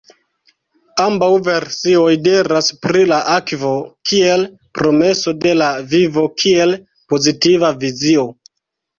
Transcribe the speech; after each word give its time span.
Ambaŭ 1.03 1.27
versioj 1.47 2.13
diras 2.27 2.69
pri 2.85 3.03
la 3.11 3.19
akvo 3.33 3.73
kiel 4.11 4.45
„promeso 4.79 5.33
de 5.43 5.51
la 5.59 5.67
vivo“ 5.91 6.23
kiel 6.45 6.73
pozitiva 7.13 7.71
vizio. 7.85 8.25